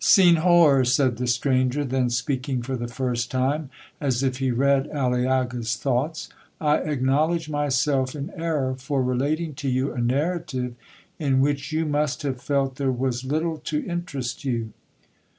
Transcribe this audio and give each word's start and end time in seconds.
'Senhor,' 0.03 0.83
said 0.83 1.17
the 1.17 1.27
stranger, 1.27 1.85
then 1.85 2.09
speaking 2.09 2.63
for 2.63 2.75
the 2.75 2.87
first 2.87 3.29
time, 3.29 3.69
as 3.99 4.23
if 4.23 4.37
he 4.37 4.49
read 4.49 4.89
Aliaga's 4.91 5.75
thoughts—'I 5.75 6.77
acknowledge 6.77 7.47
myself 7.49 8.15
in 8.15 8.31
error 8.31 8.73
for 8.73 9.03
relating 9.03 9.53
to 9.53 9.69
you 9.69 9.93
a 9.93 10.01
narrative 10.01 10.73
in 11.19 11.39
which 11.39 11.71
you 11.71 11.85
must 11.85 12.23
have 12.23 12.41
felt 12.41 12.77
there 12.77 12.91
was 12.91 13.23
little 13.23 13.59
to 13.59 13.85
interest 13.85 14.43
you. 14.43 14.73